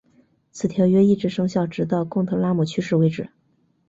[0.51, 3.29] 此条约一直生效直到贡特拉姆去世为止。